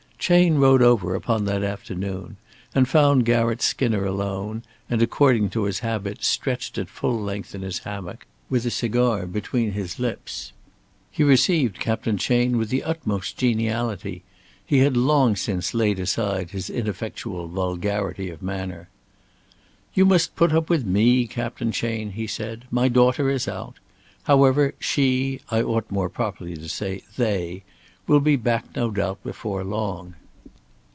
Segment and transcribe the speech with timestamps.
[0.23, 2.37] Chayne rode over upon that afternoon,
[2.75, 7.63] and found Garratt Skinner alone and, according to his habit, stretched at full length in
[7.63, 10.53] his hammock with a cigar between his lips.
[11.09, 14.21] He received Captain Chayne with the utmost geniality.
[14.63, 18.89] He had long since laid aside his ineffectual vulgarity of manner.
[19.95, 22.65] "You must put up with me, Captain Chayne," he said.
[22.69, 23.77] "My daughter is out.
[24.25, 27.63] However, she I ought more properly to say, they
[28.07, 30.13] will be back no doubt before long."